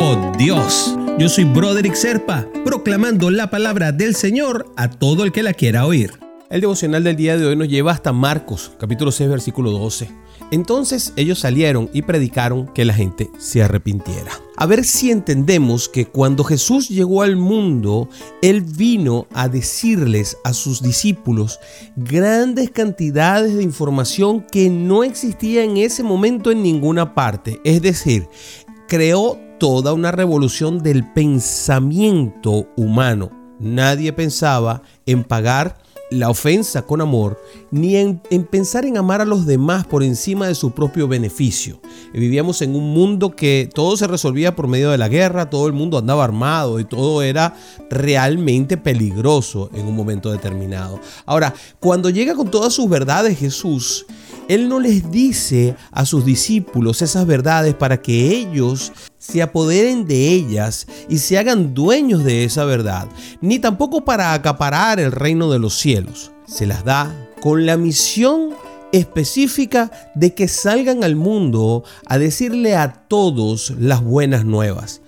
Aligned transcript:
Oh 0.00 0.32
Dios, 0.38 0.96
yo 1.18 1.28
soy 1.28 1.42
Broderick 1.42 1.94
Serpa, 1.94 2.46
proclamando 2.64 3.30
la 3.30 3.50
palabra 3.50 3.90
del 3.90 4.14
Señor 4.14 4.72
a 4.76 4.88
todo 4.88 5.24
el 5.24 5.32
que 5.32 5.42
la 5.42 5.54
quiera 5.54 5.86
oír. 5.86 6.12
El 6.50 6.60
devocional 6.60 7.02
del 7.02 7.16
día 7.16 7.36
de 7.36 7.44
hoy 7.44 7.56
nos 7.56 7.68
lleva 7.68 7.90
hasta 7.90 8.12
Marcos, 8.12 8.70
capítulo 8.78 9.10
6, 9.10 9.28
versículo 9.28 9.72
12. 9.72 10.08
Entonces 10.52 11.12
ellos 11.16 11.40
salieron 11.40 11.90
y 11.92 12.02
predicaron 12.02 12.68
que 12.68 12.84
la 12.84 12.94
gente 12.94 13.28
se 13.38 13.60
arrepintiera. 13.60 14.30
A 14.56 14.66
ver 14.66 14.84
si 14.84 15.10
entendemos 15.10 15.88
que 15.88 16.06
cuando 16.06 16.44
Jesús 16.44 16.88
llegó 16.88 17.22
al 17.22 17.34
mundo, 17.34 18.08
Él 18.40 18.60
vino 18.62 19.26
a 19.34 19.48
decirles 19.48 20.38
a 20.44 20.54
sus 20.54 20.80
discípulos 20.80 21.58
grandes 21.96 22.70
cantidades 22.70 23.56
de 23.56 23.64
información 23.64 24.46
que 24.50 24.70
no 24.70 25.02
existía 25.02 25.64
en 25.64 25.76
ese 25.76 26.04
momento 26.04 26.52
en 26.52 26.62
ninguna 26.62 27.14
parte. 27.14 27.60
Es 27.64 27.82
decir, 27.82 28.28
creó 28.86 29.47
toda 29.58 29.92
una 29.92 30.12
revolución 30.12 30.82
del 30.82 31.04
pensamiento 31.04 32.68
humano. 32.76 33.30
Nadie 33.58 34.12
pensaba 34.12 34.82
en 35.04 35.24
pagar 35.24 35.78
la 36.10 36.30
ofensa 36.30 36.82
con 36.82 37.00
amor, 37.00 37.38
ni 37.70 37.96
en, 37.96 38.18
pensar 38.50 38.84
en 38.86 38.96
amar 38.96 39.20
a 39.20 39.26
los 39.26 39.44
demás 39.44 39.86
por 39.86 40.02
encima 40.02 40.46
de 40.46 40.54
su 40.54 40.70
propio 40.70 41.06
beneficio. 41.06 41.80
Vivíamos 42.14 42.62
en 42.62 42.74
un 42.74 42.94
mundo 42.94 43.36
que 43.36 43.68
todo 43.74 43.96
se 43.96 44.06
resolvía 44.06 44.56
por 44.56 44.68
medio 44.68 44.90
de 44.90 44.98
la 44.98 45.08
guerra, 45.08 45.50
todo 45.50 45.66
el 45.66 45.74
mundo 45.74 45.98
andaba 45.98 46.24
armado 46.24 46.80
y 46.80 46.84
todo 46.84 47.22
era 47.22 47.54
realmente 47.90 48.76
peligroso 48.76 49.70
en 49.74 49.86
un 49.86 49.94
momento 49.94 50.30
determinado. 50.30 50.98
Ahora, 51.26 51.52
cuando 51.78 52.08
llega 52.08 52.34
con 52.34 52.50
todas 52.50 52.72
sus 52.72 52.88
verdades 52.88 53.38
Jesús, 53.38 54.06
Él 54.48 54.68
no 54.68 54.80
les 54.80 55.10
dice 55.10 55.76
a 55.92 56.06
sus 56.06 56.24
discípulos 56.24 57.02
esas 57.02 57.26
verdades 57.26 57.74
para 57.74 58.00
que 58.00 58.30
ellos 58.30 58.92
se 59.18 59.42
apoderen 59.42 60.06
de 60.06 60.30
ellas 60.30 60.86
y 61.08 61.18
se 61.18 61.36
hagan 61.36 61.74
dueños 61.74 62.24
de 62.24 62.44
esa 62.44 62.64
verdad, 62.64 63.08
ni 63.42 63.58
tampoco 63.58 64.06
para 64.06 64.32
acaparar 64.32 65.00
el 65.00 65.12
reino 65.12 65.50
de 65.50 65.58
los 65.58 65.74
cielos. 65.74 66.32
Se 66.46 66.66
las 66.66 66.82
da 66.82 67.14
con 67.42 67.66
la 67.66 67.76
misión 67.76 68.54
específica 68.90 69.90
de 70.14 70.32
que 70.32 70.48
salgan 70.48 71.04
al 71.04 71.14
mundo 71.14 71.84
a 72.06 72.16
decirle 72.16 72.74
a 72.74 72.92
todos 73.06 73.74
las 73.78 74.02
buenas 74.02 74.46
nuevas. 74.46 75.02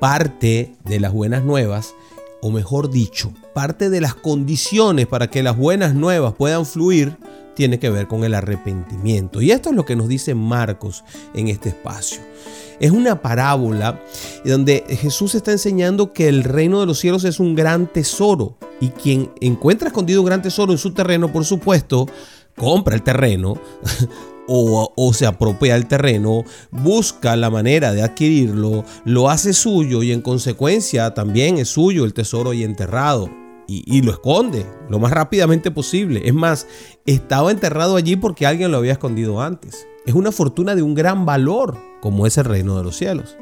Parte 0.00 0.74
de 0.84 0.98
las 0.98 1.12
buenas 1.12 1.44
nuevas, 1.44 1.94
o 2.42 2.50
mejor 2.50 2.90
dicho, 2.90 3.32
parte 3.54 3.88
de 3.88 4.00
las 4.00 4.14
condiciones 4.14 5.06
para 5.06 5.28
que 5.28 5.42
las 5.42 5.56
buenas 5.56 5.94
nuevas 5.94 6.34
puedan 6.34 6.66
fluir, 6.66 7.16
tiene 7.54 7.78
que 7.78 7.90
ver 7.90 8.06
con 8.06 8.24
el 8.24 8.34
arrepentimiento. 8.34 9.40
Y 9.40 9.50
esto 9.50 9.70
es 9.70 9.76
lo 9.76 9.84
que 9.84 9.96
nos 9.96 10.08
dice 10.08 10.34
Marcos 10.34 11.04
en 11.34 11.48
este 11.48 11.70
espacio. 11.70 12.20
Es 12.80 12.90
una 12.90 13.20
parábola 13.20 14.02
donde 14.44 14.84
Jesús 14.88 15.34
está 15.34 15.52
enseñando 15.52 16.14
que 16.14 16.28
el 16.28 16.44
reino 16.44 16.80
de 16.80 16.86
los 16.86 16.98
cielos 16.98 17.24
es 17.24 17.38
un 17.38 17.54
gran 17.54 17.86
tesoro 17.86 18.56
y 18.80 18.88
quien 18.88 19.30
encuentra 19.40 19.88
escondido 19.88 20.22
un 20.22 20.26
gran 20.26 20.40
tesoro 20.40 20.72
en 20.72 20.78
su 20.78 20.94
terreno, 20.94 21.30
por 21.30 21.44
supuesto, 21.44 22.06
compra 22.56 22.94
el 22.94 23.02
terreno 23.02 23.60
o, 24.48 25.12
se 25.12 25.26
apropia 25.26 25.76
el 25.76 25.86
terreno, 25.86 26.44
busca 26.70 27.36
la 27.36 27.50
manera 27.50 27.92
de 27.92 28.02
adquirirlo, 28.02 28.84
lo 29.04 29.30
hace 29.30 29.52
suyo 29.52 30.02
y 30.02 30.12
en 30.12 30.22
consecuencia 30.22 31.14
también 31.14 31.58
es 31.58 31.68
suyo 31.68 32.04
el 32.04 32.14
tesoro 32.14 32.52
y 32.52 32.64
enterrado. 32.64 33.39
Y, 33.72 34.02
lo 34.02 34.10
esconde 34.10 34.66
lo 34.88 34.98
más 34.98 35.12
rápidamente 35.12 35.70
posible. 35.70 36.22
Es 36.24 36.34
más, 36.34 36.66
estaba 37.06 37.52
enterrado 37.52 37.94
allí 37.94 38.16
porque 38.16 38.44
alguien 38.44 38.72
lo 38.72 38.78
había 38.78 38.92
escondido 38.92 39.40
antes. 39.40 39.86
Es 40.06 40.14
una 40.14 40.32
fortuna 40.32 40.74
de 40.74 40.82
un 40.82 40.94
gran 40.94 41.24
valor 41.24 41.78
como 42.00 42.26
es 42.26 42.36
el 42.36 42.46
reino 42.46 42.76
de 42.76 42.82
los 42.82 42.96
cielos. 42.96 43.36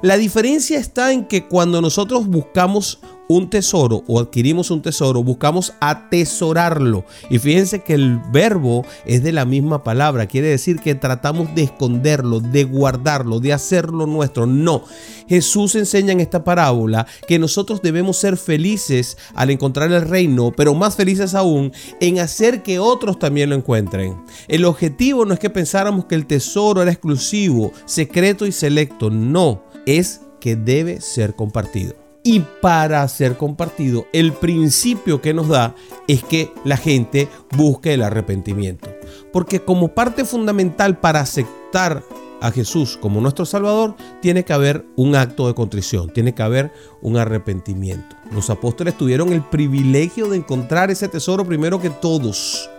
La 0.00 0.16
diferencia 0.16 0.78
está 0.78 1.12
en 1.12 1.26
que 1.26 1.48
cuando 1.48 1.80
nosotros 1.80 2.28
buscamos 2.28 3.00
un 3.28 3.48
tesoro 3.48 4.02
o 4.06 4.20
adquirimos 4.20 4.70
un 4.70 4.82
tesoro, 4.82 5.22
buscamos 5.22 5.72
atesorarlo. 5.80 7.04
Y 7.30 7.38
fíjense 7.38 7.82
que 7.82 7.94
el 7.94 8.18
verbo 8.32 8.84
es 9.06 9.22
de 9.22 9.32
la 9.32 9.44
misma 9.44 9.82
palabra, 9.82 10.26
quiere 10.26 10.48
decir 10.48 10.80
que 10.80 10.94
tratamos 10.94 11.54
de 11.54 11.62
esconderlo, 11.62 12.40
de 12.40 12.64
guardarlo, 12.64 13.40
de 13.40 13.52
hacerlo 13.52 14.06
nuestro. 14.06 14.46
No, 14.46 14.84
Jesús 15.28 15.74
enseña 15.74 16.12
en 16.12 16.20
esta 16.20 16.44
parábola 16.44 17.06
que 17.26 17.38
nosotros 17.38 17.82
debemos 17.82 18.16
ser 18.18 18.36
felices 18.36 19.16
al 19.34 19.50
encontrar 19.50 19.90
el 19.92 20.02
reino, 20.02 20.52
pero 20.54 20.74
más 20.74 20.96
felices 20.96 21.34
aún 21.34 21.72
en 22.00 22.18
hacer 22.18 22.62
que 22.62 22.78
otros 22.78 23.18
también 23.18 23.50
lo 23.50 23.56
encuentren. 23.56 24.16
El 24.48 24.64
objetivo 24.64 25.24
no 25.24 25.34
es 25.34 25.40
que 25.40 25.50
pensáramos 25.50 26.04
que 26.06 26.14
el 26.14 26.26
tesoro 26.26 26.82
era 26.82 26.92
exclusivo, 26.92 27.72
secreto 27.86 28.46
y 28.46 28.52
selecto, 28.52 29.10
no, 29.10 29.64
es 29.86 30.20
que 30.40 30.56
debe 30.56 31.00
ser 31.00 31.34
compartido 31.34 32.03
y 32.26 32.40
para 32.40 33.06
ser 33.06 33.36
compartido, 33.36 34.06
el 34.14 34.32
principio 34.32 35.20
que 35.20 35.34
nos 35.34 35.48
da 35.48 35.74
es 36.08 36.24
que 36.24 36.50
la 36.64 36.78
gente 36.78 37.28
busque 37.54 37.92
el 37.92 38.02
arrepentimiento. 38.02 38.90
Porque 39.30 39.60
como 39.60 39.88
parte 39.88 40.24
fundamental 40.24 40.98
para 40.98 41.20
aceptar 41.20 42.02
a 42.40 42.50
Jesús 42.50 42.98
como 43.00 43.20
nuestro 43.20 43.44
Salvador, 43.44 43.94
tiene 44.22 44.42
que 44.44 44.54
haber 44.54 44.86
un 44.96 45.16
acto 45.16 45.46
de 45.46 45.54
contrición, 45.54 46.10
tiene 46.14 46.34
que 46.34 46.42
haber 46.42 46.72
un 47.02 47.18
arrepentimiento. 47.18 48.16
Los 48.32 48.48
apóstoles 48.48 48.96
tuvieron 48.96 49.30
el 49.30 49.42
privilegio 49.42 50.28
de 50.30 50.38
encontrar 50.38 50.90
ese 50.90 51.08
tesoro 51.08 51.44
primero 51.44 51.78
que 51.78 51.90
todos. 51.90 52.70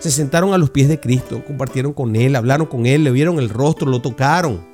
Se 0.00 0.10
sentaron 0.10 0.54
a 0.54 0.58
los 0.58 0.70
pies 0.70 0.88
de 0.88 0.98
Cristo, 0.98 1.44
compartieron 1.46 1.92
con 1.92 2.16
Él, 2.16 2.34
hablaron 2.34 2.66
con 2.66 2.84
Él, 2.84 3.04
le 3.04 3.12
vieron 3.12 3.38
el 3.38 3.48
rostro, 3.48 3.88
lo 3.88 4.00
tocaron, 4.00 4.66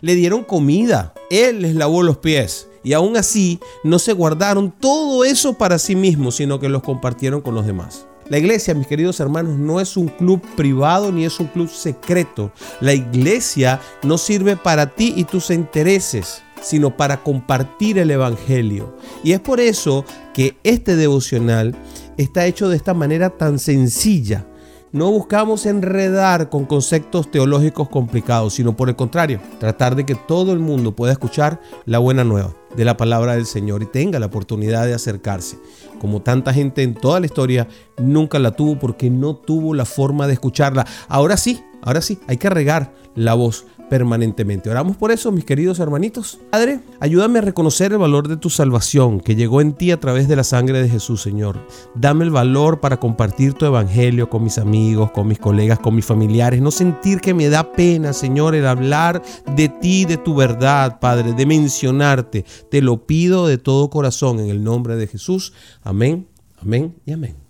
le 0.00 0.14
dieron 0.14 0.44
comida, 0.44 1.12
Él 1.30 1.60
les 1.60 1.74
lavó 1.74 2.02
los 2.02 2.18
pies 2.18 2.68
y 2.86 2.92
aún 2.92 3.16
así 3.16 3.58
no 3.82 3.98
se 3.98 4.12
guardaron 4.12 4.70
todo 4.70 5.24
eso 5.24 5.54
para 5.54 5.76
sí 5.76 5.96
mismos, 5.96 6.36
sino 6.36 6.60
que 6.60 6.68
los 6.68 6.84
compartieron 6.84 7.40
con 7.40 7.56
los 7.56 7.66
demás. 7.66 8.06
La 8.28 8.38
iglesia, 8.38 8.74
mis 8.74 8.86
queridos 8.86 9.18
hermanos, 9.18 9.58
no 9.58 9.80
es 9.80 9.96
un 9.96 10.06
club 10.06 10.40
privado 10.54 11.10
ni 11.10 11.24
es 11.24 11.40
un 11.40 11.48
club 11.48 11.68
secreto. 11.68 12.52
La 12.80 12.94
iglesia 12.94 13.80
no 14.04 14.18
sirve 14.18 14.56
para 14.56 14.94
ti 14.94 15.12
y 15.16 15.24
tus 15.24 15.50
intereses, 15.50 16.44
sino 16.62 16.96
para 16.96 17.24
compartir 17.24 17.98
el 17.98 18.12
Evangelio. 18.12 18.96
Y 19.24 19.32
es 19.32 19.40
por 19.40 19.58
eso 19.58 20.04
que 20.32 20.56
este 20.62 20.94
devocional 20.94 21.74
está 22.16 22.46
hecho 22.46 22.68
de 22.68 22.76
esta 22.76 22.94
manera 22.94 23.30
tan 23.30 23.58
sencilla 23.58 24.46
no 24.96 25.10
buscamos 25.10 25.66
enredar 25.66 26.48
con 26.48 26.64
conceptos 26.64 27.30
teológicos 27.30 27.90
complicados, 27.90 28.54
sino 28.54 28.74
por 28.74 28.88
el 28.88 28.96
contrario, 28.96 29.40
tratar 29.60 29.94
de 29.94 30.06
que 30.06 30.14
todo 30.14 30.54
el 30.54 30.58
mundo 30.58 30.96
pueda 30.96 31.12
escuchar 31.12 31.60
la 31.84 31.98
buena 31.98 32.24
nueva 32.24 32.54
de 32.74 32.86
la 32.86 32.96
palabra 32.96 33.34
del 33.34 33.44
Señor 33.44 33.82
y 33.82 33.86
tenga 33.86 34.18
la 34.18 34.26
oportunidad 34.26 34.86
de 34.86 34.94
acercarse. 34.94 35.58
Como 36.00 36.22
tanta 36.22 36.54
gente 36.54 36.82
en 36.82 36.94
toda 36.94 37.20
la 37.20 37.26
historia 37.26 37.68
nunca 37.98 38.38
la 38.38 38.52
tuvo 38.52 38.78
porque 38.78 39.10
no 39.10 39.36
tuvo 39.36 39.74
la 39.74 39.84
forma 39.84 40.26
de 40.26 40.32
escucharla. 40.32 40.86
Ahora 41.08 41.36
sí, 41.36 41.62
ahora 41.82 42.00
sí, 42.00 42.18
hay 42.26 42.38
que 42.38 42.48
regar 42.48 42.94
la 43.14 43.34
voz 43.34 43.66
permanentemente. 43.88 44.70
Oramos 44.70 44.96
por 44.96 45.10
eso, 45.10 45.32
mis 45.32 45.44
queridos 45.44 45.78
hermanitos. 45.78 46.38
Padre, 46.50 46.80
ayúdame 47.00 47.38
a 47.38 47.42
reconocer 47.42 47.92
el 47.92 47.98
valor 47.98 48.28
de 48.28 48.36
tu 48.36 48.50
salvación 48.50 49.20
que 49.20 49.36
llegó 49.36 49.60
en 49.60 49.72
ti 49.72 49.90
a 49.90 50.00
través 50.00 50.28
de 50.28 50.36
la 50.36 50.44
sangre 50.44 50.82
de 50.82 50.88
Jesús, 50.88 51.22
Señor. 51.22 51.58
Dame 51.94 52.24
el 52.24 52.30
valor 52.30 52.80
para 52.80 52.98
compartir 52.98 53.54
tu 53.54 53.66
evangelio 53.66 54.28
con 54.28 54.44
mis 54.44 54.58
amigos, 54.58 55.10
con 55.10 55.28
mis 55.28 55.38
colegas, 55.38 55.78
con 55.78 55.94
mis 55.94 56.04
familiares. 56.04 56.60
No 56.60 56.70
sentir 56.70 57.20
que 57.20 57.34
me 57.34 57.48
da 57.48 57.72
pena, 57.72 58.12
Señor, 58.12 58.54
el 58.54 58.66
hablar 58.66 59.22
de 59.54 59.68
ti, 59.68 60.04
de 60.04 60.16
tu 60.16 60.34
verdad, 60.34 60.98
Padre, 61.00 61.32
de 61.32 61.46
mencionarte. 61.46 62.44
Te 62.70 62.82
lo 62.82 63.06
pido 63.06 63.46
de 63.46 63.58
todo 63.58 63.90
corazón 63.90 64.40
en 64.40 64.50
el 64.50 64.62
nombre 64.62 64.96
de 64.96 65.06
Jesús. 65.06 65.52
Amén, 65.82 66.28
amén 66.60 66.96
y 67.04 67.12
amén. 67.12 67.45